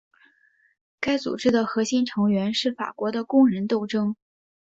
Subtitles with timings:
[0.99, 4.15] 该组织的核心成员是法国的工人斗争。